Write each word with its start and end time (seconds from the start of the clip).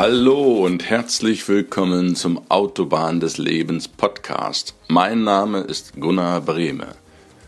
Hallo 0.00 0.64
und 0.64 0.88
herzlich 0.88 1.48
willkommen 1.48 2.14
zum 2.14 2.48
Autobahn 2.52 3.18
des 3.18 3.36
Lebens 3.36 3.88
Podcast. 3.88 4.76
Mein 4.86 5.24
Name 5.24 5.62
ist 5.62 5.94
Gunnar 5.98 6.40
Brehme. 6.40 6.94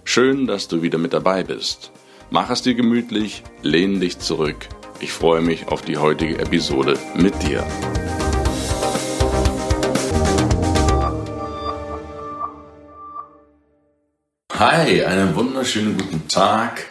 Schön, 0.03 0.49
dass 0.49 0.67
du 0.67 0.83
wieder 0.83 0.99
mit 0.99 1.13
dabei 1.13 1.45
bist. 1.45 1.93
Mach 2.31 2.51
es 2.51 2.63
dir 2.63 2.75
gemütlich, 2.75 3.45
lehn 3.63 4.01
dich 4.01 4.19
zurück. 4.19 4.57
Ich 4.99 5.13
freue 5.13 5.43
mich 5.43 5.69
auf 5.69 5.83
die 5.83 5.97
heutige 5.97 6.41
Episode 6.41 6.99
mit 7.15 7.41
dir. 7.41 7.65
Hi, 14.59 15.05
einen 15.05 15.37
wunderschönen 15.37 15.97
guten 15.97 16.27
Tag 16.27 16.87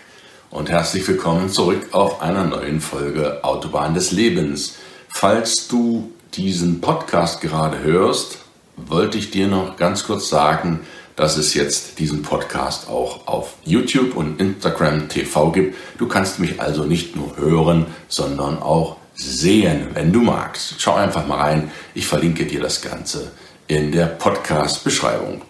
und 0.51 0.69
herzlich 0.69 1.05
willkommen 1.05 1.49
zurück 1.49 1.87
auf 1.91 2.21
einer 2.21 2.45
neuen 2.45 2.79
Folge 2.79 3.43
Autobahn 3.43 3.93
des 3.93 4.13
Lebens. 4.13 4.77
Falls 5.09 5.67
du 5.67 6.11
diesen 6.33 6.79
Podcast 6.79 7.41
gerade 7.41 7.83
hörst, 7.83 8.37
wollte 8.77 9.17
ich 9.17 9.31
dir 9.31 9.47
noch 9.47 9.75
ganz 9.75 10.05
kurz 10.05 10.29
sagen, 10.29 10.81
dass 11.15 11.35
es 11.35 11.53
jetzt 11.53 11.99
diesen 11.99 12.21
Podcast 12.21 12.87
auch 12.87 13.27
auf 13.27 13.55
YouTube 13.65 14.15
und 14.15 14.39
Instagram 14.39 15.09
TV 15.09 15.51
gibt. 15.51 15.75
Du 15.97 16.07
kannst 16.07 16.39
mich 16.39 16.61
also 16.61 16.85
nicht 16.85 17.17
nur 17.17 17.35
hören, 17.35 17.87
sondern 18.07 18.61
auch 18.61 18.95
sehen, 19.15 19.87
wenn 19.93 20.13
du 20.13 20.21
magst. 20.21 20.75
Schau 20.77 20.95
einfach 20.95 21.27
mal 21.27 21.39
rein. 21.39 21.71
Ich 21.93 22.07
verlinke 22.07 22.45
dir 22.45 22.61
das 22.61 22.81
Ganze 22.81 23.33
in 23.67 23.91
der 23.91 24.05
Podcast-Beschreibung. 24.05 25.41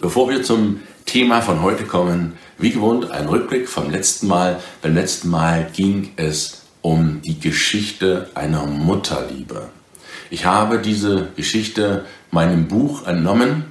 Bevor 0.00 0.28
wir 0.28 0.42
zum 0.42 0.80
Thema 1.06 1.42
von 1.42 1.62
heute 1.62 1.84
kommen, 1.84 2.36
wie 2.58 2.70
gewohnt, 2.70 3.10
ein 3.10 3.28
Rückblick 3.28 3.68
vom 3.68 3.90
letzten 3.90 4.26
Mal. 4.26 4.58
Beim 4.80 4.94
letzten 4.94 5.30
Mal 5.30 5.70
ging 5.72 6.12
es 6.16 6.61
um 6.82 7.22
die 7.22 7.38
Geschichte 7.38 8.28
einer 8.34 8.66
Mutterliebe. 8.66 9.68
Ich 10.30 10.44
habe 10.44 10.78
diese 10.78 11.28
Geschichte 11.36 12.04
meinem 12.30 12.68
Buch 12.68 13.06
entnommen 13.06 13.64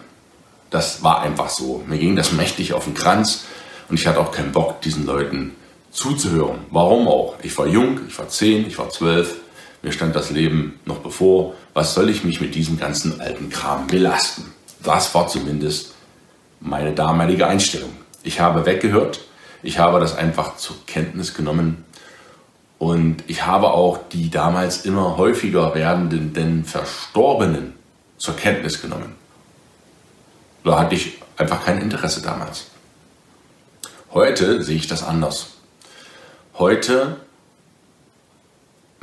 Das 0.69 1.03
war 1.03 1.21
einfach 1.21 1.49
so. 1.49 1.83
Mir 1.87 1.97
ging 1.97 2.15
das 2.15 2.31
mächtig 2.31 2.73
auf 2.73 2.85
den 2.85 2.93
Kranz 2.93 3.45
und 3.89 3.99
ich 3.99 4.07
hatte 4.07 4.19
auch 4.19 4.31
keinen 4.31 4.51
Bock, 4.51 4.81
diesen 4.81 5.05
Leuten 5.05 5.51
zuzuhören. 5.91 6.59
Warum 6.71 7.07
auch? 7.07 7.35
Ich 7.43 7.57
war 7.57 7.67
jung, 7.67 7.99
ich 8.07 8.17
war 8.17 8.27
zehn, 8.27 8.67
ich 8.67 8.77
war 8.77 8.89
zwölf, 8.89 9.35
mir 9.83 9.91
stand 9.91 10.15
das 10.15 10.31
Leben 10.31 10.79
noch 10.85 10.99
bevor. 10.99 11.53
Was 11.73 11.93
soll 11.93 12.09
ich 12.09 12.23
mich 12.23 12.41
mit 12.41 12.55
diesem 12.55 12.79
ganzen 12.79 13.21
alten 13.21 13.49
Kram 13.49 13.85
belasten? 13.87 14.51
Das 14.81 15.13
war 15.13 15.27
zumindest 15.27 15.93
meine 16.59 16.93
damalige 16.93 17.47
Einstellung. 17.47 17.91
Ich 18.23 18.39
habe 18.39 18.65
weggehört, 18.65 19.19
ich 19.61 19.79
habe 19.79 19.99
das 19.99 20.15
einfach 20.15 20.55
zur 20.57 20.77
Kenntnis 20.87 21.33
genommen 21.33 21.83
und 22.79 23.23
ich 23.27 23.45
habe 23.45 23.71
auch 23.71 23.99
die 24.11 24.29
damals 24.29 24.85
immer 24.85 25.17
häufiger 25.17 25.75
werdenden 25.75 26.63
Verstorbenen 26.63 27.73
zur 28.17 28.35
Kenntnis 28.35 28.81
genommen. 28.81 29.15
Da 30.63 30.79
hatte 30.79 30.95
ich 30.95 31.21
einfach 31.37 31.63
kein 31.65 31.81
Interesse 31.81 32.21
damals. 32.21 32.67
Heute 34.13 34.63
sehe 34.63 34.77
ich 34.77 34.87
das 34.87 35.03
anders. 35.03 35.47
Heute, 36.57 37.17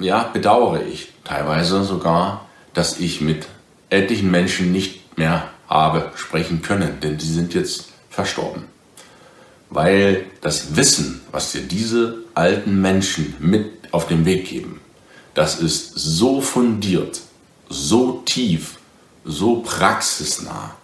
ja, 0.00 0.24
bedauere 0.24 0.82
ich 0.82 1.12
teilweise 1.24 1.84
sogar, 1.84 2.46
dass 2.74 2.98
ich 2.98 3.20
mit 3.20 3.46
etlichen 3.90 4.30
Menschen 4.30 4.72
nicht 4.72 5.18
mehr 5.18 5.48
habe 5.68 6.10
sprechen 6.16 6.62
können, 6.62 7.00
denn 7.00 7.18
die 7.18 7.26
sind 7.26 7.54
jetzt 7.54 7.88
verstorben 8.08 8.64
weil 9.70 10.26
das 10.40 10.76
Wissen, 10.76 11.22
was 11.30 11.52
dir 11.52 11.62
diese 11.62 12.18
alten 12.34 12.80
Menschen 12.80 13.34
mit 13.38 13.92
auf 13.92 14.06
den 14.08 14.24
Weg 14.24 14.48
geben, 14.48 14.80
das 15.34 15.60
ist 15.60 15.94
so 15.94 16.40
fundiert, 16.40 17.20
so 17.68 18.22
tief, 18.26 18.78
so 19.24 19.60
praxisnah, 19.60 20.74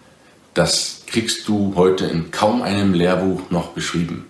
das 0.54 1.02
kriegst 1.06 1.46
du 1.48 1.74
heute 1.74 2.06
in 2.06 2.30
kaum 2.30 2.62
einem 2.62 2.94
Lehrbuch 2.94 3.50
noch 3.50 3.68
beschrieben. 3.68 4.26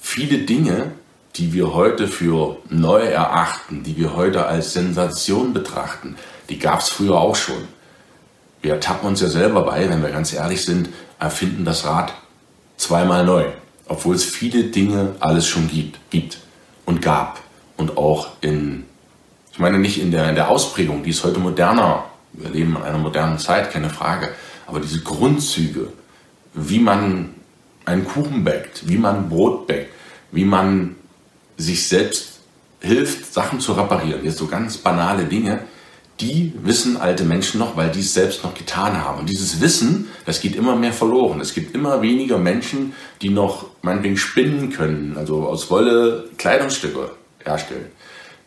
Viele 0.00 0.38
Dinge, 0.38 0.92
die 1.36 1.52
wir 1.52 1.72
heute 1.72 2.08
für 2.08 2.58
neu 2.68 3.00
erachten, 3.00 3.82
die 3.82 3.96
wir 3.96 4.14
heute 4.14 4.46
als 4.46 4.74
Sensation 4.74 5.54
betrachten, 5.54 6.16
die 6.48 6.58
gab 6.58 6.80
es 6.80 6.90
früher 6.90 7.18
auch 7.18 7.36
schon. 7.36 7.68
Wir 8.60 8.78
tappen 8.80 9.08
uns 9.08 9.20
ja 9.20 9.28
selber 9.28 9.62
bei, 9.62 9.88
wenn 9.88 10.02
wir 10.02 10.10
ganz 10.10 10.32
ehrlich 10.32 10.64
sind, 10.64 10.90
erfinden 11.18 11.64
das 11.64 11.84
Rad 11.84 12.12
zweimal 12.76 13.24
neu, 13.24 13.44
obwohl 13.86 14.14
es 14.14 14.24
viele 14.24 14.64
Dinge 14.64 15.14
alles 15.20 15.46
schon 15.46 15.68
gibt, 15.68 15.98
gibt 16.10 16.38
und 16.84 17.00
gab 17.00 17.40
und 17.76 17.96
auch 17.96 18.28
in, 18.40 18.84
ich 19.52 19.58
meine 19.58 19.78
nicht 19.78 20.00
in 20.00 20.10
der, 20.10 20.28
in 20.28 20.34
der 20.34 20.48
Ausprägung, 20.48 21.02
die 21.02 21.10
ist 21.10 21.24
heute 21.24 21.38
moderner, 21.38 22.04
wir 22.32 22.50
leben 22.50 22.76
in 22.76 22.82
einer 22.82 22.98
modernen 22.98 23.38
Zeit, 23.38 23.72
keine 23.72 23.90
Frage, 23.90 24.28
aber 24.66 24.80
diese 24.80 25.00
Grundzüge, 25.00 25.88
wie 26.54 26.78
man 26.78 27.34
einen 27.84 28.04
Kuchen 28.04 28.44
backt, 28.44 28.88
wie 28.88 28.98
man 28.98 29.28
Brot 29.28 29.66
backt, 29.66 29.88
wie 30.30 30.44
man 30.44 30.96
sich 31.62 31.88
selbst 31.88 32.40
hilft, 32.80 33.32
Sachen 33.32 33.60
zu 33.60 33.72
reparieren, 33.72 34.24
jetzt 34.24 34.38
so 34.38 34.46
ganz 34.46 34.78
banale 34.78 35.24
Dinge, 35.24 35.60
die 36.20 36.52
wissen 36.62 36.96
alte 36.96 37.24
Menschen 37.24 37.58
noch, 37.58 37.76
weil 37.76 37.90
die 37.90 38.00
es 38.00 38.14
selbst 38.14 38.44
noch 38.44 38.54
getan 38.54 39.02
haben. 39.02 39.20
Und 39.20 39.28
dieses 39.28 39.60
Wissen, 39.60 40.08
das 40.24 40.40
geht 40.40 40.54
immer 40.54 40.76
mehr 40.76 40.92
verloren. 40.92 41.40
Es 41.40 41.54
gibt 41.54 41.74
immer 41.74 42.02
weniger 42.02 42.38
Menschen, 42.38 42.92
die 43.22 43.30
noch 43.30 43.66
meinetwegen 43.82 44.16
spinnen 44.16 44.70
können, 44.70 45.16
also 45.16 45.46
aus 45.46 45.70
Wolle 45.70 46.28
Kleidungsstücke 46.36 47.10
herstellen, 47.44 47.86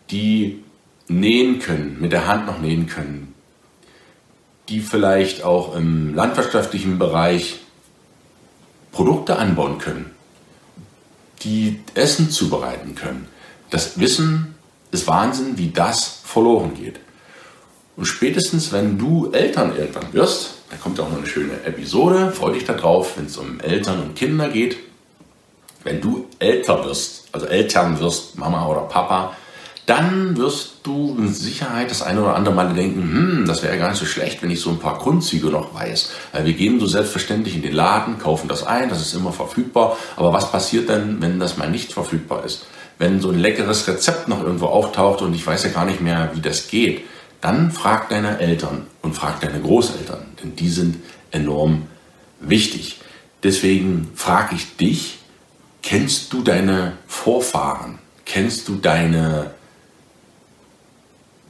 die 0.09 0.63
nähen 1.07 1.59
können, 1.59 1.97
mit 1.99 2.11
der 2.11 2.27
Hand 2.27 2.45
noch 2.45 2.59
nähen 2.59 2.87
können, 2.87 3.33
die 4.69 4.79
vielleicht 4.79 5.43
auch 5.43 5.75
im 5.75 6.15
landwirtschaftlichen 6.15 6.97
Bereich 6.97 7.59
Produkte 8.91 9.37
anbauen 9.37 9.79
können, 9.79 10.14
die 11.43 11.81
Essen 11.93 12.29
zubereiten 12.29 12.95
können. 12.95 13.27
Das 13.69 13.99
Wissen 13.99 14.55
ist 14.91 15.07
Wahnsinn, 15.07 15.57
wie 15.57 15.69
das 15.69 16.21
verloren 16.23 16.73
geht. 16.75 16.99
Und 17.97 18.05
spätestens, 18.05 18.71
wenn 18.71 18.97
du 18.97 19.31
Eltern 19.31 19.75
irgendwann 19.77 20.13
wirst, 20.13 20.55
da 20.69 20.77
kommt 20.77 20.99
auch 20.99 21.09
noch 21.09 21.17
eine 21.17 21.27
schöne 21.27 21.63
Episode, 21.63 22.31
freu 22.31 22.51
dich 22.51 22.65
darauf, 22.65 23.17
wenn 23.17 23.25
es 23.25 23.37
um 23.37 23.59
Eltern 23.59 24.01
und 24.01 24.15
Kinder 24.15 24.49
geht. 24.49 24.77
Wenn 25.83 26.01
du 26.01 26.27
älter 26.39 26.83
wirst, 26.83 27.25
also 27.31 27.45
Eltern 27.45 27.99
wirst, 27.99 28.37
Mama 28.37 28.67
oder 28.67 28.81
Papa, 28.81 29.35
dann 29.85 30.35
wirst 30.37 30.77
du 30.83 31.15
mit 31.17 31.35
Sicherheit 31.35 31.91
das 31.91 32.01
eine 32.01 32.21
oder 32.21 32.35
andere 32.35 32.55
Mal 32.55 32.73
denken, 32.73 33.01
hm, 33.01 33.45
das 33.45 33.61
wäre 33.61 33.77
gar 33.77 33.89
nicht 33.89 33.99
so 33.99 34.05
schlecht, 34.05 34.41
wenn 34.41 34.49
ich 34.49 34.59
so 34.59 34.71
ein 34.71 34.79
paar 34.79 34.97
Grundzüge 34.97 35.47
noch 35.47 35.73
weiß. 35.73 36.11
Wir 36.43 36.53
gehen 36.53 36.79
so 36.79 36.87
selbstverständlich 36.87 37.55
in 37.55 37.61
den 37.61 37.73
Laden, 37.73 38.17
kaufen 38.17 38.47
das 38.47 38.65
ein, 38.65 38.89
das 38.89 39.01
ist 39.01 39.13
immer 39.13 39.31
verfügbar. 39.31 39.97
Aber 40.15 40.33
was 40.33 40.51
passiert 40.51 40.89
denn, 40.89 41.21
wenn 41.21 41.39
das 41.39 41.57
mal 41.57 41.69
nicht 41.69 41.93
verfügbar 41.93 42.45
ist? 42.45 42.65
Wenn 42.97 43.19
so 43.19 43.29
ein 43.29 43.39
leckeres 43.39 43.87
Rezept 43.87 44.27
noch 44.27 44.41
irgendwo 44.41 44.67
auftaucht 44.67 45.21
und 45.21 45.33
ich 45.35 45.45
weiß 45.45 45.63
ja 45.65 45.69
gar 45.69 45.85
nicht 45.85 46.01
mehr, 46.01 46.31
wie 46.33 46.41
das 46.41 46.67
geht, 46.67 47.03
dann 47.41 47.71
frag 47.71 48.09
deine 48.09 48.39
Eltern 48.39 48.87
und 49.03 49.13
frag 49.13 49.39
deine 49.41 49.59
Großeltern, 49.59 50.25
denn 50.41 50.55
die 50.55 50.69
sind 50.69 50.97
enorm 51.31 51.83
wichtig. 52.39 53.01
Deswegen 53.43 54.09
frage 54.15 54.55
ich 54.55 54.77
dich, 54.77 55.19
kennst 55.83 56.33
du 56.33 56.41
deine 56.41 56.93
Vorfahren? 57.05 57.99
Kennst 58.25 58.67
du 58.67 58.75
deine 58.75 59.51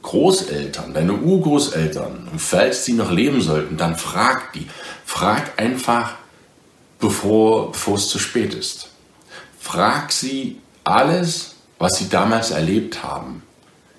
Großeltern, 0.06 0.94
deine 0.94 1.14
Urgroßeltern, 1.14 2.28
falls 2.38 2.84
sie 2.84 2.92
noch 2.92 3.10
leben 3.10 3.40
sollten, 3.40 3.76
dann 3.76 3.96
frag 3.96 4.52
die. 4.52 4.68
Frag 5.04 5.60
einfach, 5.60 6.14
bevor, 7.00 7.72
bevor 7.72 7.96
es 7.96 8.08
zu 8.08 8.20
spät 8.20 8.54
ist. 8.54 8.90
Frag 9.58 10.12
sie 10.12 10.60
alles, 10.84 11.56
was 11.80 11.98
sie 11.98 12.08
damals 12.08 12.52
erlebt 12.52 13.02
haben. 13.02 13.42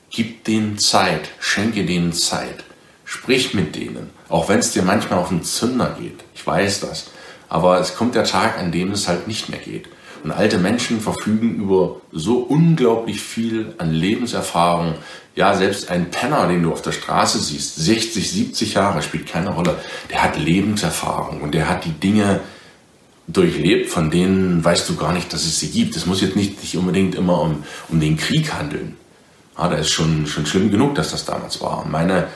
Gib 0.10 0.46
denen 0.46 0.78
Zeit, 0.78 1.28
schenke 1.42 1.86
denen 1.86 2.14
Zeit. 2.14 2.64
Sprich 3.04 3.54
mit 3.54 3.76
denen, 3.76 4.10
auch 4.30 4.48
wenn 4.48 4.60
es 4.60 4.72
dir 4.72 4.84
manchmal 4.84 5.20
auf 5.20 5.28
den 5.28 5.44
Zünder 5.44 5.98
geht. 6.00 6.24
Ich 6.34 6.48
weiß 6.48 6.80
das. 6.80 7.08
Aber 7.50 7.82
es 7.82 7.96
kommt 7.96 8.16
der 8.16 8.24
Tag, 8.24 8.58
an 8.58 8.72
dem 8.72 8.94
es 8.94 9.10
halt 9.10 9.28
nicht 9.28 9.50
mehr 9.50 9.60
geht. 9.60 9.90
Und 10.24 10.32
alte 10.32 10.58
Menschen 10.58 11.02
verfügen 11.02 11.56
über 11.56 12.02
so 12.12 12.38
unglaublich 12.40 13.22
viel 13.22 13.74
an 13.78 13.94
Lebenserfahrung. 13.94 14.96
Ja, 15.36 15.54
selbst 15.56 15.90
ein 15.92 16.10
Penner, 16.10 16.48
den 16.48 16.64
du 16.64 16.72
auf 16.72 16.82
der 16.82 16.92
Straße 16.92 17.40
siehst, 17.40 17.76
60, 17.76 18.32
70 18.32 18.74
Jahre, 18.74 19.02
spielt 19.02 19.28
keine 19.28 19.52
Rolle. 19.52 19.76
Der 20.10 20.24
hat 20.24 20.38
Lebenserfahrung 20.40 21.42
und 21.42 21.54
der 21.54 21.70
hat 21.70 21.86
die 21.86 21.92
Dinge 21.92 22.40
durchlebt, 23.28 23.90
von 23.90 24.10
denen 24.10 24.64
weißt 24.64 24.90
du 24.90 24.96
gar 24.96 25.14
nicht, 25.14 25.32
dass 25.34 25.46
es 25.46 25.60
sie 25.60 25.70
gibt. 25.70 25.96
Es 25.96 26.06
muss 26.06 26.22
jetzt 26.22 26.36
nicht, 26.36 26.62
nicht 26.62 26.78
unbedingt 26.78 27.16
immer 27.16 27.42
um, 27.42 27.64
um 27.90 28.00
den 28.00 28.18
Krieg 28.18 28.54
handeln. 28.54 28.96
Ja, 29.58 29.68
da 29.68 29.76
ist 29.76 29.90
schon, 29.90 30.28
schon 30.28 30.46
schlimm 30.46 30.72
genug, 30.72 30.96
dass 30.96 31.12
das 31.12 31.26
damals 31.26 31.62
war. 31.62 31.86
Meine, 31.86 32.28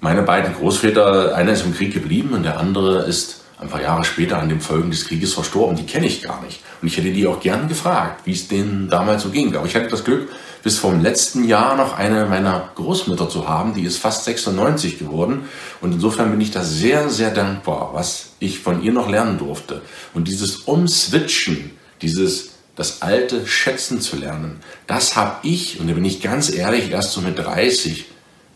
meine 0.00 0.22
beiden 0.22 0.54
Großväter, 0.54 1.34
einer 1.34 1.52
ist 1.52 1.64
im 1.64 1.74
Krieg 1.74 1.94
geblieben 1.94 2.34
und 2.34 2.42
der 2.42 2.58
andere 2.58 3.04
ist 3.04 3.42
ein 3.58 3.68
paar 3.68 3.80
Jahre 3.80 4.04
später 4.04 4.38
an 4.38 4.48
den 4.48 4.60
Folgen 4.60 4.90
des 4.90 5.06
Krieges 5.06 5.32
verstorben. 5.32 5.76
Die 5.76 5.86
kenne 5.86 6.06
ich 6.06 6.22
gar 6.22 6.42
nicht. 6.42 6.60
Und 6.82 6.88
ich 6.88 6.96
hätte 6.96 7.10
die 7.10 7.26
auch 7.26 7.40
gern 7.40 7.68
gefragt, 7.68 8.22
wie 8.26 8.32
es 8.32 8.48
denen 8.48 8.88
damals 8.88 9.22
so 9.22 9.30
ging. 9.30 9.54
Aber 9.56 9.66
ich 9.66 9.74
hatte 9.74 9.88
das 9.88 10.04
Glück, 10.04 10.28
bis 10.62 10.78
vom 10.78 11.00
letzten 11.00 11.44
Jahr 11.44 11.76
noch 11.76 11.96
eine 11.96 12.26
meiner 12.26 12.70
Großmütter 12.74 13.28
zu 13.30 13.48
haben. 13.48 13.74
Die 13.74 13.84
ist 13.84 13.98
fast 13.98 14.24
96 14.24 14.98
geworden. 14.98 15.44
Und 15.80 15.92
insofern 15.92 16.30
bin 16.30 16.40
ich 16.40 16.50
da 16.50 16.62
sehr, 16.62 17.08
sehr 17.08 17.30
dankbar, 17.30 17.90
was 17.94 18.30
ich 18.40 18.58
von 18.58 18.82
ihr 18.82 18.92
noch 18.92 19.08
lernen 19.08 19.38
durfte. 19.38 19.80
Und 20.12 20.28
dieses 20.28 20.56
Umswitchen, 20.56 21.70
dieses 22.02 22.50
das 22.74 23.00
Alte 23.00 23.46
schätzen 23.46 24.02
zu 24.02 24.16
lernen, 24.16 24.60
das 24.86 25.16
habe 25.16 25.36
ich, 25.44 25.80
und 25.80 25.88
da 25.88 25.94
bin 25.94 26.04
ich 26.04 26.20
ganz 26.20 26.52
ehrlich, 26.52 26.90
erst 26.90 27.12
so 27.12 27.22
mit 27.22 27.38
30, 27.38 28.04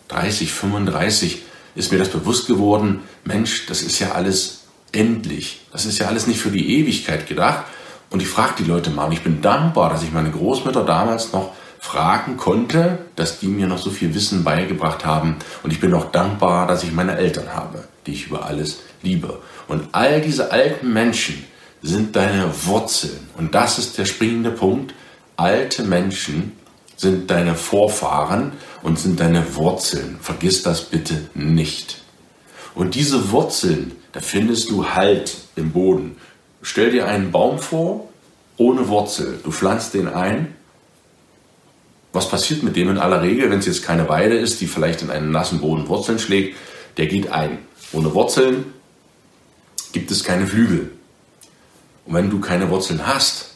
30, 0.08 0.52
35 0.52 1.42
ist 1.74 1.90
mir 1.90 1.98
das 1.98 2.08
bewusst 2.08 2.46
geworden, 2.46 3.00
Mensch, 3.24 3.64
das 3.66 3.80
ist 3.80 3.98
ja 3.98 4.12
alles 4.12 4.59
endlich. 4.92 5.60
Das 5.72 5.86
ist 5.86 5.98
ja 5.98 6.08
alles 6.08 6.26
nicht 6.26 6.40
für 6.40 6.50
die 6.50 6.78
Ewigkeit 6.78 7.26
gedacht. 7.26 7.64
Und 8.10 8.20
ich 8.20 8.28
frage 8.28 8.54
die 8.58 8.64
Leute 8.64 8.90
mal, 8.90 9.04
und 9.06 9.12
ich 9.12 9.22
bin 9.22 9.40
dankbar, 9.40 9.90
dass 9.90 10.02
ich 10.02 10.12
meine 10.12 10.30
Großmütter 10.30 10.84
damals 10.84 11.32
noch 11.32 11.52
fragen 11.78 12.36
konnte, 12.36 12.98
dass 13.16 13.38
die 13.38 13.46
mir 13.46 13.66
noch 13.66 13.78
so 13.78 13.90
viel 13.90 14.14
Wissen 14.14 14.44
beigebracht 14.44 15.06
haben. 15.06 15.36
Und 15.62 15.72
ich 15.72 15.80
bin 15.80 15.94
auch 15.94 16.10
dankbar, 16.10 16.66
dass 16.66 16.82
ich 16.82 16.92
meine 16.92 17.16
Eltern 17.16 17.54
habe, 17.54 17.84
die 18.06 18.12
ich 18.12 18.26
über 18.26 18.44
alles 18.44 18.80
liebe. 19.02 19.40
Und 19.68 19.88
all 19.92 20.20
diese 20.20 20.52
alten 20.52 20.92
Menschen 20.92 21.44
sind 21.82 22.16
deine 22.16 22.52
Wurzeln. 22.66 23.28
Und 23.38 23.54
das 23.54 23.78
ist 23.78 23.96
der 23.96 24.04
springende 24.04 24.50
Punkt. 24.50 24.94
Alte 25.36 25.82
Menschen 25.82 26.52
sind 26.96 27.30
deine 27.30 27.54
Vorfahren 27.54 28.52
und 28.82 28.98
sind 28.98 29.20
deine 29.20 29.54
Wurzeln. 29.56 30.18
Vergiss 30.20 30.62
das 30.62 30.82
bitte 30.82 31.30
nicht. 31.32 32.02
Und 32.74 32.94
diese 32.94 33.30
Wurzeln, 33.30 33.92
da 34.12 34.20
findest 34.20 34.70
du 34.70 34.90
Halt 34.90 35.36
im 35.56 35.72
Boden. 35.72 36.16
Stell 36.62 36.90
dir 36.90 37.06
einen 37.06 37.30
Baum 37.30 37.58
vor, 37.58 38.08
ohne 38.56 38.88
Wurzel. 38.88 39.38
Du 39.42 39.52
pflanzt 39.52 39.94
den 39.94 40.08
ein. 40.08 40.54
Was 42.12 42.28
passiert 42.28 42.62
mit 42.62 42.74
dem 42.76 42.90
in 42.90 42.98
aller 42.98 43.22
Regel, 43.22 43.50
wenn 43.50 43.60
es 43.60 43.66
jetzt 43.66 43.84
keine 43.84 44.08
Weide 44.08 44.36
ist, 44.36 44.60
die 44.60 44.66
vielleicht 44.66 45.02
in 45.02 45.10
einen 45.10 45.30
nassen 45.30 45.60
Boden 45.60 45.88
Wurzeln 45.88 46.18
schlägt? 46.18 46.56
Der 46.96 47.06
geht 47.06 47.30
ein. 47.30 47.58
Ohne 47.92 48.12
Wurzeln 48.14 48.74
gibt 49.92 50.10
es 50.10 50.24
keine 50.24 50.46
Flügel. 50.46 50.90
Und 52.04 52.14
wenn 52.14 52.30
du 52.30 52.40
keine 52.40 52.68
Wurzeln 52.68 53.06
hast 53.06 53.54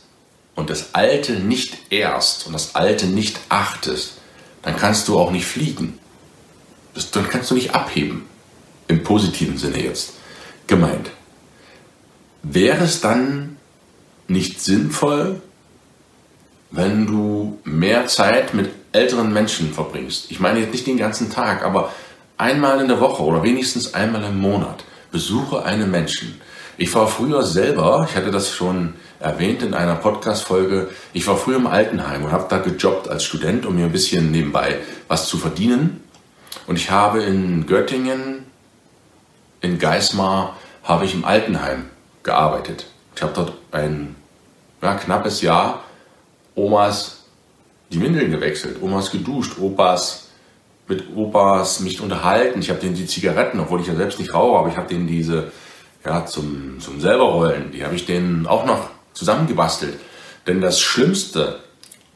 und 0.55 0.71
das 0.71 0.95
Alte 0.95 1.33
nicht 1.33 1.77
ehrst 1.91 2.47
und 2.47 2.53
das 2.53 2.77
Alte 2.77 3.06
nicht 3.06 3.41
achtest, 3.49 4.19
dann 4.62 4.77
kannst 4.77 5.09
du 5.09 5.19
auch 5.19 5.33
nicht 5.33 5.47
fliegen. 5.47 5.99
Das, 6.95 7.11
dann 7.11 7.29
kannst 7.29 7.51
du 7.51 7.55
nicht 7.56 7.75
abheben. 7.75 8.23
Im 8.87 9.03
positiven 9.03 9.59
Sinne 9.59 9.83
jetzt 9.83 10.12
gemeint. 10.66 11.11
Wäre 12.43 12.84
es 12.84 13.00
dann 13.00 13.56
nicht 14.28 14.61
sinnvoll, 14.61 15.40
wenn 16.70 17.06
du 17.06 17.58
mehr 17.64 18.06
Zeit 18.06 18.55
mit 18.55 18.70
älteren 18.93 19.32
Menschen 19.32 19.72
verbringst? 19.72 20.31
Ich 20.31 20.40
meine 20.40 20.61
jetzt 20.61 20.72
nicht 20.72 20.87
den 20.87 20.99
ganzen 20.99 21.31
Tag, 21.31 21.64
aber 21.64 21.93
einmal 22.37 22.81
in 22.81 22.88
der 22.88 23.00
Woche 23.00 23.22
oder 23.22 23.43
wenigstens 23.43 23.94
einmal 23.94 24.25
im 24.25 24.38
Monat 24.38 24.84
besuche 25.11 25.64
einen 25.64 25.90
Menschen. 25.90 26.40
Ich 26.76 26.93
war 26.94 27.06
früher 27.06 27.44
selber, 27.44 28.06
ich 28.10 28.17
hatte 28.17 28.32
das 28.32 28.52
schon 28.52 28.94
erwähnt 29.20 29.62
in 29.62 29.75
einer 29.75 29.94
Podcast-Folge, 29.94 30.89
ich 31.12 31.24
war 31.29 31.36
früher 31.36 31.56
im 31.56 31.69
Altenheim 31.69 32.24
und 32.24 32.32
habe 32.32 32.46
da 32.48 32.58
gejobbt 32.58 33.08
als 33.08 33.22
Student, 33.22 33.65
um 33.65 33.77
mir 33.77 33.84
ein 33.84 33.93
bisschen 33.93 34.32
nebenbei 34.32 34.79
was 35.06 35.29
zu 35.29 35.39
verdienen. 35.39 36.00
Und 36.67 36.77
ich 36.77 36.91
habe 36.91 37.22
in 37.22 37.67
Göttingen, 37.67 38.33
in 39.65 39.79
Geismar, 39.79 40.56
habe 40.83 41.05
ich 41.05 41.15
im 41.15 41.25
Altenheim 41.25 41.87
gearbeitet. 42.23 42.87
Ich 43.17 43.23
habe 43.23 43.33
dort 43.35 43.53
ein 43.73 44.15
ja, 44.83 44.94
knappes 44.94 45.41
Jahr 45.41 45.83
Omas 46.55 47.25
die 47.91 48.01
Windeln 48.01 48.31
gewechselt, 48.31 48.83
Omas 48.83 49.11
geduscht, 49.11 49.59
Opas 49.59 50.29
mit 50.87 51.17
Opas 51.17 51.81
mich 51.81 52.01
unterhalten. 52.01 52.61
Ich 52.61 52.71
habe 52.71 52.81
denen 52.81 52.94
die 52.94 53.06
Zigaretten, 53.06 53.61
obwohl 53.61 53.81
ich 53.81 53.87
ja 53.87 53.94
selbst 53.94 54.19
nicht 54.19 54.35
rauche, 54.35 54.59
aber 54.59 54.69
ich 54.69 54.77
habe 54.77 54.89
denen 54.89 55.06
diese 55.06 55.53
ja, 56.05 56.27
zum, 56.27 56.81
zum 56.81 57.01
selberrollen, 57.01 57.73
die 57.73 57.85
habe 57.85 57.94
ich 57.94 58.05
denen 58.05 58.47
auch 58.47 58.67
noch 58.67 58.91
zusammengebastelt. 59.15 59.99
Denn 60.47 60.61
das 60.61 60.81
Schlimmste 60.81 61.61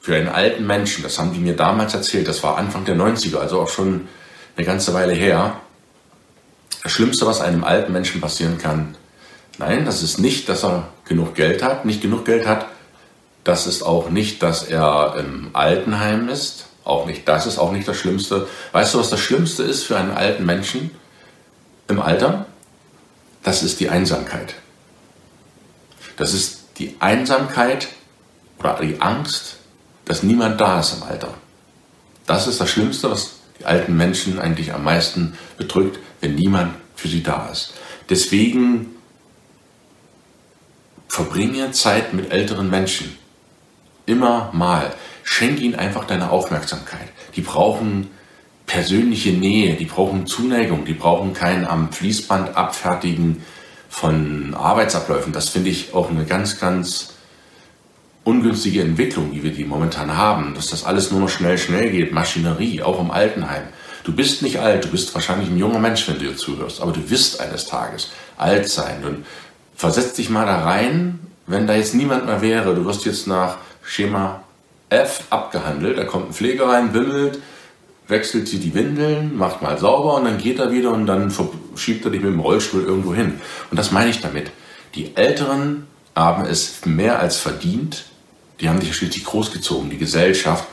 für 0.00 0.16
einen 0.16 0.28
alten 0.28 0.66
Menschen, 0.66 1.02
das 1.02 1.18
haben 1.18 1.32
die 1.32 1.40
mir 1.40 1.56
damals 1.56 1.94
erzählt, 1.94 2.28
das 2.28 2.42
war 2.42 2.58
Anfang 2.58 2.84
der 2.84 2.96
90er, 2.96 3.38
also 3.38 3.60
auch 3.60 3.68
schon 3.68 4.08
eine 4.56 4.66
ganze 4.66 4.92
Weile 4.92 5.14
her, 5.14 5.60
das 6.82 6.92
Schlimmste, 6.92 7.26
was 7.26 7.40
einem 7.40 7.64
alten 7.64 7.92
Menschen 7.92 8.20
passieren 8.20 8.58
kann, 8.58 8.96
nein, 9.58 9.84
das 9.84 10.02
ist 10.02 10.18
nicht, 10.18 10.48
dass 10.48 10.64
er 10.64 10.88
genug 11.04 11.34
Geld 11.34 11.62
hat, 11.62 11.84
nicht 11.84 12.02
genug 12.02 12.24
Geld 12.24 12.46
hat. 12.46 12.66
Das 13.44 13.66
ist 13.66 13.82
auch 13.82 14.10
nicht, 14.10 14.42
dass 14.42 14.64
er 14.64 15.16
im 15.18 15.50
Altenheim 15.54 16.28
ist. 16.28 16.66
Auch 16.84 17.06
nicht, 17.06 17.28
das 17.28 17.46
ist 17.46 17.58
auch 17.58 17.72
nicht 17.72 17.86
das 17.86 17.98
Schlimmste. 17.98 18.48
Weißt 18.72 18.94
du, 18.94 18.98
was 18.98 19.10
das 19.10 19.20
Schlimmste 19.20 19.62
ist 19.62 19.84
für 19.84 19.96
einen 19.96 20.12
alten 20.12 20.46
Menschen 20.46 20.90
im 21.88 22.00
Alter? 22.00 22.46
Das 23.42 23.62
ist 23.62 23.80
die 23.80 23.90
Einsamkeit. 23.90 24.54
Das 26.16 26.32
ist 26.32 26.60
die 26.78 26.96
Einsamkeit 27.00 27.88
oder 28.58 28.78
die 28.80 29.00
Angst, 29.00 29.56
dass 30.04 30.22
niemand 30.22 30.60
da 30.60 30.80
ist 30.80 30.94
im 30.96 31.02
Alter. 31.02 31.34
Das 32.26 32.46
ist 32.46 32.60
das 32.60 32.70
Schlimmste, 32.70 33.10
was 33.10 33.32
die 33.58 33.66
alten 33.66 33.96
Menschen 33.96 34.38
eigentlich 34.38 34.72
am 34.72 34.84
meisten 34.84 35.36
bedrückt, 35.56 35.98
wenn 36.20 36.34
niemand 36.34 36.74
für 36.94 37.08
sie 37.08 37.22
da 37.22 37.48
ist. 37.48 37.74
Deswegen 38.08 38.94
verbringe 41.08 41.72
Zeit 41.72 42.12
mit 42.12 42.30
älteren 42.30 42.70
Menschen. 42.70 43.16
Immer 44.06 44.50
mal. 44.52 44.94
Schenk 45.22 45.60
ihnen 45.60 45.74
einfach 45.74 46.04
deine 46.04 46.30
Aufmerksamkeit. 46.30 47.08
Die 47.36 47.42
brauchen 47.42 48.08
persönliche 48.66 49.32
Nähe, 49.32 49.74
die 49.76 49.86
brauchen 49.86 50.26
Zuneigung, 50.26 50.84
die 50.84 50.94
brauchen 50.94 51.32
kein 51.32 51.66
am 51.66 51.90
Fließband 51.92 52.56
abfertigen 52.56 53.42
von 53.88 54.54
Arbeitsabläufen. 54.54 55.32
Das 55.32 55.48
finde 55.48 55.70
ich 55.70 55.94
auch 55.94 56.10
eine 56.10 56.24
ganz, 56.24 56.60
ganz 56.60 57.14
ungünstige 58.24 58.82
Entwicklung, 58.82 59.32
die 59.32 59.42
wir 59.42 59.52
die 59.52 59.64
momentan 59.64 60.16
haben, 60.16 60.54
dass 60.54 60.68
das 60.68 60.84
alles 60.84 61.10
nur 61.10 61.20
noch 61.20 61.30
schnell, 61.30 61.56
schnell 61.56 61.90
geht, 61.90 62.12
Maschinerie, 62.12 62.82
auch 62.82 63.00
im 63.00 63.10
Altenheim. 63.10 63.64
Du 64.08 64.14
bist 64.14 64.40
nicht 64.40 64.58
alt, 64.58 64.86
du 64.86 64.88
bist 64.88 65.14
wahrscheinlich 65.14 65.50
ein 65.50 65.58
junger 65.58 65.80
Mensch, 65.80 66.08
wenn 66.08 66.14
du 66.14 66.24
dir 66.24 66.34
zuhörst, 66.34 66.80
aber 66.80 66.92
du 66.92 67.10
wirst 67.10 67.40
eines 67.40 67.66
Tages 67.66 68.08
alt 68.38 68.66
sein. 68.66 69.04
Und 69.04 69.26
versetz 69.76 70.14
dich 70.14 70.30
mal 70.30 70.46
da 70.46 70.64
rein, 70.64 71.18
wenn 71.46 71.66
da 71.66 71.74
jetzt 71.74 71.94
niemand 71.94 72.24
mehr 72.24 72.40
wäre, 72.40 72.74
du 72.74 72.86
wirst 72.86 73.04
jetzt 73.04 73.26
nach 73.26 73.58
Schema 73.82 74.44
F 74.88 75.24
abgehandelt, 75.28 75.98
da 75.98 76.04
kommt 76.04 76.30
ein 76.30 76.32
Pfleger 76.32 76.70
rein, 76.70 76.94
wimmelt, 76.94 77.38
wechselt 78.06 78.48
sie 78.48 78.58
die 78.58 78.72
Windeln, 78.72 79.36
macht 79.36 79.60
mal 79.60 79.76
sauber 79.76 80.14
und 80.14 80.24
dann 80.24 80.38
geht 80.38 80.58
er 80.58 80.72
wieder 80.72 80.92
und 80.92 81.04
dann 81.04 81.30
schiebt 81.76 82.06
er 82.06 82.10
dich 82.10 82.22
mit 82.22 82.32
dem 82.32 82.40
Rollstuhl 82.40 82.84
irgendwo 82.84 83.14
hin. 83.14 83.42
Und 83.70 83.78
das 83.78 83.92
meine 83.92 84.08
ich 84.08 84.22
damit. 84.22 84.50
Die 84.94 85.14
Älteren 85.16 85.86
haben 86.16 86.46
es 86.46 86.86
mehr 86.86 87.18
als 87.20 87.36
verdient, 87.36 88.06
die 88.62 88.70
haben 88.70 88.80
dich 88.80 88.96
schließlich 88.96 89.24
großgezogen, 89.26 89.90
die 89.90 89.98
Gesellschaft 89.98 90.64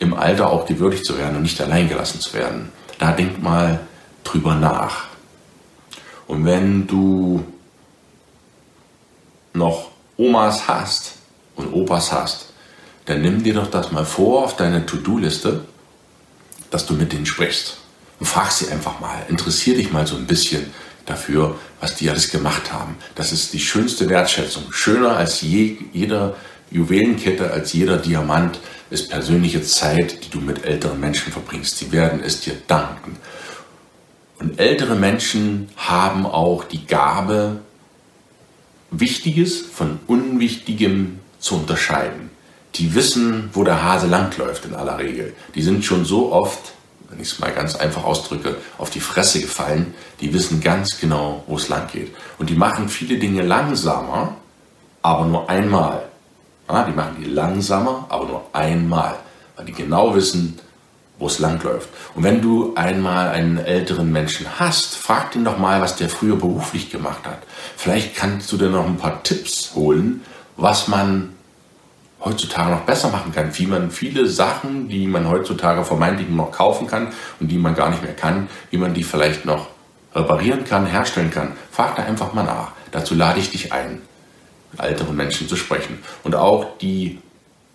im 0.00 0.12
Alter 0.12 0.50
auch 0.50 0.66
gewürdigt 0.66 1.04
zu 1.04 1.16
werden 1.16 1.36
und 1.36 1.42
nicht 1.42 1.60
allein 1.60 1.88
gelassen 1.88 2.18
zu 2.18 2.34
werden. 2.34 2.72
Da 3.00 3.12
denk 3.12 3.42
mal 3.42 3.80
drüber 4.22 4.54
nach. 4.54 5.06
Und 6.26 6.44
wenn 6.44 6.86
du 6.86 7.42
noch 9.54 9.90
Omas 10.18 10.68
hast 10.68 11.14
und 11.56 11.72
Opas 11.72 12.12
hast, 12.12 12.52
dann 13.06 13.22
nimm 13.22 13.42
dir 13.42 13.54
doch 13.54 13.70
das 13.70 13.90
mal 13.90 14.04
vor 14.04 14.44
auf 14.44 14.56
deine 14.56 14.84
To-Do-Liste, 14.84 15.64
dass 16.70 16.84
du 16.84 16.92
mit 16.92 17.12
denen 17.12 17.24
sprichst. 17.24 17.78
Und 18.20 18.26
frag 18.26 18.52
sie 18.52 18.68
einfach 18.68 19.00
mal, 19.00 19.24
interessier 19.28 19.76
dich 19.76 19.90
mal 19.90 20.06
so 20.06 20.16
ein 20.16 20.26
bisschen 20.26 20.70
dafür, 21.06 21.58
was 21.80 21.96
die 21.96 22.10
alles 22.10 22.30
gemacht 22.30 22.70
haben. 22.70 22.96
Das 23.14 23.32
ist 23.32 23.54
die 23.54 23.60
schönste 23.60 24.10
Wertschätzung. 24.10 24.70
Schöner 24.72 25.16
als 25.16 25.40
je, 25.40 25.78
jeder 25.94 26.36
Juwelenkette, 26.70 27.50
als 27.50 27.72
jeder 27.72 27.96
Diamant 27.96 28.60
ist 28.90 29.10
persönliche 29.10 29.62
Zeit, 29.62 30.24
die 30.24 30.30
du 30.30 30.40
mit 30.40 30.64
älteren 30.64 31.00
Menschen 31.00 31.32
verbringst. 31.32 31.78
Sie 31.78 31.92
werden 31.92 32.20
es 32.24 32.40
dir 32.40 32.54
danken. 32.66 33.16
Und 34.38 34.58
ältere 34.58 34.94
Menschen 34.94 35.68
haben 35.76 36.26
auch 36.26 36.64
die 36.64 36.86
Gabe, 36.86 37.60
Wichtiges 38.90 39.60
von 39.60 40.00
Unwichtigem 40.06 41.20
zu 41.38 41.56
unterscheiden. 41.56 42.30
Die 42.76 42.94
wissen, 42.94 43.50
wo 43.52 43.64
der 43.64 43.82
Hase 43.82 44.06
langläuft 44.06 44.64
in 44.64 44.74
aller 44.74 44.98
Regel. 44.98 45.34
Die 45.54 45.62
sind 45.62 45.84
schon 45.84 46.04
so 46.04 46.32
oft, 46.32 46.72
wenn 47.08 47.20
ich 47.20 47.32
es 47.32 47.38
mal 47.38 47.52
ganz 47.52 47.74
einfach 47.74 48.04
ausdrücke, 48.04 48.56
auf 48.78 48.90
die 48.90 49.00
Fresse 49.00 49.40
gefallen. 49.40 49.94
Die 50.20 50.32
wissen 50.32 50.60
ganz 50.60 50.98
genau, 51.00 51.44
wo 51.46 51.56
es 51.56 51.68
lang 51.68 51.88
geht. 51.92 52.14
Und 52.38 52.50
die 52.50 52.54
machen 52.54 52.88
viele 52.88 53.18
Dinge 53.18 53.42
langsamer, 53.42 54.36
aber 55.02 55.26
nur 55.26 55.48
einmal. 55.50 56.09
Ja, 56.72 56.84
die 56.84 56.92
machen 56.92 57.16
die 57.18 57.28
langsamer, 57.28 58.06
aber 58.08 58.26
nur 58.26 58.44
einmal, 58.52 59.16
weil 59.56 59.64
die 59.64 59.72
genau 59.72 60.14
wissen, 60.14 60.56
wo 61.18 61.26
es 61.26 61.40
langläuft. 61.40 61.88
Und 62.14 62.22
wenn 62.22 62.40
du 62.40 62.74
einmal 62.76 63.30
einen 63.30 63.58
älteren 63.58 64.12
Menschen 64.12 64.46
hast, 64.58 64.96
frag 64.96 65.34
ihn 65.34 65.44
doch 65.44 65.58
mal, 65.58 65.80
was 65.80 65.96
der 65.96 66.08
früher 66.08 66.36
beruflich 66.36 66.88
gemacht 66.90 67.26
hat. 67.26 67.38
Vielleicht 67.76 68.14
kannst 68.14 68.52
du 68.52 68.56
dir 68.56 68.68
noch 68.68 68.86
ein 68.86 68.98
paar 68.98 69.22
Tipps 69.24 69.72
holen, 69.74 70.22
was 70.56 70.86
man 70.86 71.30
heutzutage 72.24 72.70
noch 72.70 72.82
besser 72.82 73.10
machen 73.10 73.32
kann, 73.32 73.50
wie 73.58 73.66
man 73.66 73.90
viele 73.90 74.26
Sachen, 74.26 74.88
die 74.88 75.08
man 75.08 75.28
heutzutage 75.28 75.84
vermeintlich 75.84 76.28
noch 76.28 76.52
kaufen 76.52 76.86
kann 76.86 77.08
und 77.40 77.48
die 77.48 77.58
man 77.58 77.74
gar 77.74 77.90
nicht 77.90 78.02
mehr 78.02 78.14
kann, 78.14 78.48
wie 78.70 78.78
man 78.78 78.94
die 78.94 79.02
vielleicht 79.02 79.44
noch 79.44 79.66
reparieren 80.14 80.64
kann, 80.64 80.86
herstellen 80.86 81.32
kann. 81.32 81.52
Frag 81.72 81.96
da 81.96 82.04
einfach 82.04 82.32
mal 82.32 82.44
nach. 82.44 82.72
Dazu 82.92 83.16
lade 83.16 83.40
ich 83.40 83.50
dich 83.50 83.72
ein 83.72 84.02
älteren 84.78 85.16
Menschen 85.16 85.48
zu 85.48 85.56
sprechen. 85.56 85.98
Und 86.22 86.34
auch 86.34 86.78
die 86.78 87.18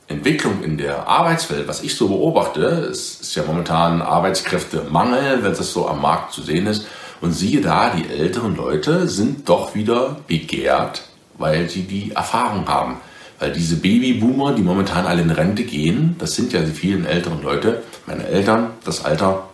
Entwicklung 0.07 0.63
in 0.63 0.77
der 0.77 1.07
Arbeitswelt, 1.07 1.67
was 1.67 1.81
ich 1.81 1.95
so 1.95 2.07
beobachte, 2.07 2.61
es 2.91 3.21
ist 3.21 3.35
ja 3.35 3.43
momentan 3.43 4.01
Arbeitskräftemangel, 4.01 5.43
wenn 5.43 5.55
das 5.55 5.73
so 5.73 5.87
am 5.87 6.01
Markt 6.01 6.33
zu 6.33 6.41
sehen 6.41 6.67
ist. 6.67 6.85
Und 7.21 7.31
siehe 7.31 7.61
da, 7.61 7.89
die 7.89 8.07
älteren 8.07 8.55
Leute 8.55 9.07
sind 9.07 9.49
doch 9.49 9.73
wieder 9.73 10.17
begehrt, 10.27 11.03
weil 11.37 11.69
sie 11.69 11.83
die 11.83 12.11
Erfahrung 12.11 12.67
haben. 12.67 12.97
Weil 13.39 13.51
diese 13.51 13.77
Babyboomer, 13.77 14.53
die 14.53 14.61
momentan 14.61 15.05
alle 15.05 15.21
in 15.21 15.31
Rente 15.31 15.63
gehen, 15.63 16.15
das 16.19 16.35
sind 16.35 16.53
ja 16.53 16.61
die 16.61 16.71
vielen 16.71 17.05
älteren 17.05 17.41
Leute, 17.41 17.81
meine 18.05 18.27
Eltern, 18.27 18.71
das 18.83 19.03
Alter, 19.03 19.49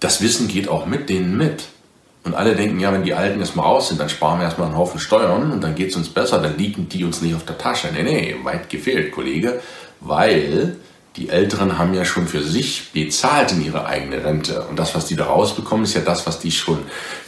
das 0.00 0.20
Wissen 0.20 0.48
geht 0.48 0.68
auch 0.68 0.86
mit 0.86 1.08
denen 1.08 1.36
mit. 1.36 1.64
Und 2.24 2.34
alle 2.34 2.54
denken, 2.54 2.80
ja, 2.80 2.92
wenn 2.92 3.04
die 3.04 3.14
Alten 3.14 3.40
erstmal 3.40 3.66
raus 3.66 3.88
sind, 3.88 4.00
dann 4.00 4.08
sparen 4.08 4.38
wir 4.38 4.44
erstmal 4.44 4.68
einen 4.68 4.76
Haufen 4.76 5.00
Steuern 5.00 5.52
und 5.52 5.62
dann 5.62 5.74
geht 5.74 5.90
es 5.90 5.96
uns 5.96 6.08
besser, 6.08 6.40
dann 6.40 6.58
liegen 6.58 6.88
die 6.88 7.04
uns 7.04 7.22
nicht 7.22 7.34
auf 7.34 7.44
der 7.44 7.58
Tasche. 7.58 7.88
Nee, 7.92 8.02
nee, 8.02 8.36
weit 8.42 8.68
gefehlt, 8.68 9.12
Kollege, 9.12 9.60
weil 10.00 10.76
die 11.16 11.30
Älteren 11.30 11.78
haben 11.78 11.94
ja 11.94 12.04
schon 12.04 12.28
für 12.28 12.42
sich 12.42 12.92
bezahlt 12.92 13.52
in 13.52 13.64
ihre 13.64 13.86
eigene 13.86 14.24
Rente. 14.24 14.62
Und 14.68 14.78
das, 14.78 14.94
was 14.94 15.06
die 15.06 15.16
da 15.16 15.24
rausbekommen, 15.24 15.84
ist 15.84 15.94
ja 15.94 16.00
das, 16.00 16.26
was 16.26 16.38
die 16.38 16.52
schon 16.52 16.78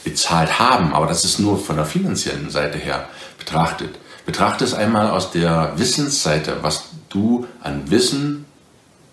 bezahlt 0.05 0.61
haben. 0.61 0.95
Aber 0.95 1.07
das 1.07 1.25
ist 1.25 1.41
nur 1.41 1.59
von 1.59 1.77
der 1.77 1.87
finanziellen 1.87 2.51
Seite 2.51 2.79
her 2.79 3.09
betrachtet. 3.39 3.99
Betrachte 4.27 4.65
es 4.65 4.75
einmal 4.75 5.11
aus 5.11 5.33
der 5.33 5.73
Wissensseite, 5.77 6.59
was 6.63 6.91
du 7.09 7.47
an 7.63 7.91
Wissen 7.91 8.45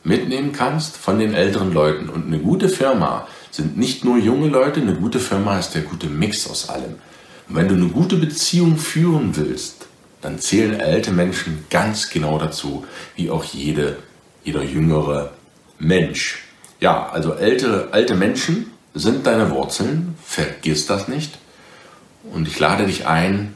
mitnehmen 0.04 0.52
kannst 0.52 0.96
von 0.96 1.18
den 1.18 1.34
älteren 1.34 1.74
Leuten. 1.74 2.10
Und 2.10 2.28
eine 2.28 2.40
gute 2.40 2.70
Firma 2.70 3.28
sind 3.52 3.78
nicht 3.78 4.04
nur 4.04 4.18
junge 4.18 4.48
Leute, 4.48 4.82
eine 4.82 4.96
gute 4.96 5.20
Firma 5.20 5.58
ist 5.58 5.72
der 5.72 5.82
gute 5.82 6.08
Mix 6.08 6.50
aus 6.50 6.70
allem. 6.70 6.96
Und 7.50 7.56
wenn 7.56 7.68
du 7.68 7.76
eine 7.76 7.88
gute 7.88 8.18
Beziehung 8.18 8.78
führen 8.78 9.36
willst, 9.36 9.88
dann 10.22 10.40
zählen 10.40 10.82
alte 10.82 11.12
Menschen 11.12 11.66
ganz 11.70 12.10
genau 12.10 12.38
dazu, 12.38 12.86
wie 13.16 13.30
auch 13.30 13.44
jede, 13.44 13.98
jeder 14.44 14.64
jüngere 14.64 15.32
Mensch. 15.80 16.44
Ja, 16.80 17.10
also 17.10 17.34
alte, 17.34 17.90
alte 17.92 18.16
Menschen 18.16 18.72
sind 18.94 19.26
deine 19.26 19.52
Wurzeln, 19.52 20.16
vergiss 20.24 20.88
das 20.88 21.08
nicht. 21.08 21.38
Und 22.32 22.48
ich 22.48 22.60
lade 22.60 22.86
dich 22.86 23.08
ein, 23.08 23.56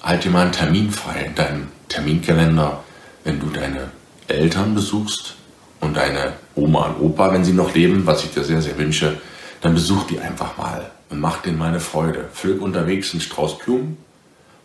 halte 0.00 0.30
mal 0.30 0.42
einen 0.42 0.52
Termin 0.52 0.90
frei 0.90 1.26
in 1.26 1.34
deinem 1.34 1.68
Terminkalender, 1.88 2.82
wenn 3.24 3.40
du 3.40 3.50
deine 3.50 3.90
Eltern 4.28 4.74
besuchst 4.74 5.36
und 5.80 5.96
deine 5.96 6.34
Oma 6.54 6.86
und 6.86 7.00
Opa, 7.00 7.32
wenn 7.32 7.44
sie 7.44 7.52
noch 7.52 7.74
leben, 7.74 8.06
was 8.06 8.24
ich 8.24 8.32
dir 8.32 8.44
sehr, 8.44 8.62
sehr 8.62 8.78
wünsche, 8.78 9.20
dann 9.60 9.74
besuch 9.74 10.06
die 10.06 10.20
einfach 10.20 10.56
mal 10.56 10.90
und 11.10 11.20
mach 11.20 11.42
denen 11.42 11.58
meine 11.58 11.80
Freude. 11.80 12.28
Pflück 12.32 12.62
unterwegs 12.62 13.12
einen 13.12 13.20
Strauß 13.20 13.58
Blumen, 13.58 13.98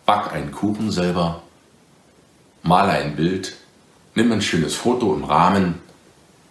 back 0.05 0.31
einen 0.31 0.51
Kuchen 0.51 0.91
selber, 0.91 1.41
male 2.63 2.91
ein 2.91 3.15
Bild, 3.15 3.55
nimm 4.13 4.31
ein 4.31 4.41
schönes 4.41 4.75
Foto 4.75 5.13
im 5.13 5.23
Rahmen 5.23 5.75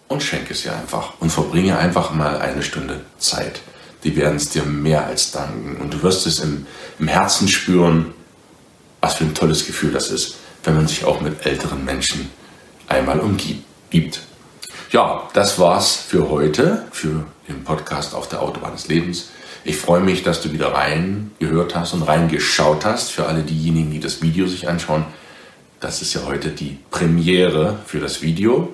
und 0.07 0.21
schenke 0.21 0.53
es 0.53 0.65
ihr 0.65 0.75
einfach 0.75 1.13
und 1.19 1.31
verbringe 1.31 1.77
einfach 1.77 2.13
mal 2.13 2.37
eine 2.37 2.61
Stunde 2.61 3.01
Zeit. 3.17 3.61
Die 4.03 4.15
werden 4.15 4.35
es 4.35 4.49
dir 4.49 4.63
mehr 4.63 5.05
als 5.05 5.31
danken 5.31 5.77
und 5.77 5.93
du 5.93 6.03
wirst 6.03 6.27
es 6.27 6.39
im, 6.39 6.67
im 6.99 7.07
Herzen 7.07 7.47
spüren, 7.47 8.13
was 9.01 9.15
für 9.15 9.23
ein 9.23 9.33
tolles 9.33 9.65
Gefühl 9.65 9.91
das 9.91 10.09
ist, 10.09 10.35
wenn 10.63 10.75
man 10.75 10.87
sich 10.87 11.05
auch 11.05 11.21
mit 11.21 11.45
älteren 11.45 11.83
Menschen 11.85 12.29
einmal 12.87 13.19
umgibt. 13.19 14.21
Ja, 14.91 15.27
das 15.33 15.59
war's 15.59 15.95
für 15.95 16.29
heute, 16.29 16.85
für 16.91 17.25
den 17.47 17.63
Podcast 17.63 18.13
auf 18.13 18.29
der 18.29 18.41
Autobahn 18.41 18.73
des 18.73 18.87
Lebens. 18.87 19.29
Ich 19.63 19.77
freue 19.77 20.01
mich, 20.01 20.21
dass 20.21 20.41
du 20.41 20.53
wieder 20.53 20.73
reingehört 20.73 21.75
hast 21.75 21.93
und 21.93 22.03
reingeschaut 22.03 22.85
hast. 22.85 23.11
Für 23.11 23.25
alle 23.25 23.41
diejenigen, 23.41 23.89
die 23.91 23.99
das 23.99 24.21
Video 24.21 24.45
sich 24.47 24.69
anschauen, 24.69 25.05
das 25.79 26.01
ist 26.01 26.13
ja 26.13 26.21
heute 26.25 26.49
die 26.49 26.77
Premiere 26.91 27.79
für 27.85 27.99
das 27.99 28.21
Video. 28.21 28.73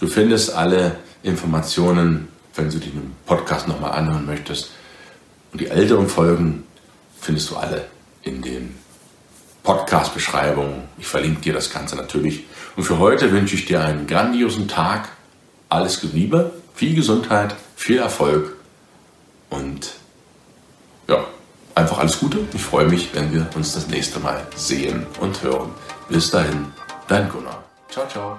Du 0.00 0.06
findest 0.06 0.52
alle 0.54 0.96
Informationen, 1.22 2.28
wenn 2.54 2.70
du 2.70 2.78
den 2.78 3.14
Podcast 3.24 3.68
nochmal 3.68 3.92
anhören 3.92 4.26
möchtest. 4.26 4.70
Und 5.52 5.62
die 5.62 5.68
älteren 5.68 6.08
Folgen 6.08 6.64
findest 7.20 7.50
du 7.50 7.56
alle 7.56 7.86
in 8.22 8.42
den 8.42 8.74
Podcast-Beschreibungen. 9.62 10.82
Ich 10.98 11.06
verlinke 11.06 11.40
dir 11.40 11.52
das 11.54 11.70
Ganze 11.70 11.96
natürlich. 11.96 12.44
Und 12.76 12.84
für 12.84 12.98
heute 12.98 13.32
wünsche 13.32 13.54
ich 13.54 13.64
dir 13.64 13.82
einen 13.82 14.06
grandiosen 14.06 14.68
Tag 14.68 15.08
alles 15.72 16.02
Liebe, 16.02 16.52
viel 16.74 16.94
Gesundheit, 16.94 17.54
viel 17.76 17.98
Erfolg 17.98 18.56
und 19.50 19.92
ja, 21.08 21.24
einfach 21.74 21.98
alles 21.98 22.18
Gute. 22.20 22.40
Ich 22.52 22.62
freue 22.62 22.86
mich, 22.86 23.14
wenn 23.14 23.32
wir 23.32 23.46
uns 23.54 23.74
das 23.74 23.88
nächste 23.88 24.20
Mal 24.20 24.46
sehen 24.54 25.06
und 25.20 25.42
hören. 25.42 25.70
Bis 26.08 26.30
dahin, 26.30 26.66
dein 27.08 27.28
Gunnar. 27.28 27.64
Ciao, 27.88 28.06
ciao. 28.08 28.38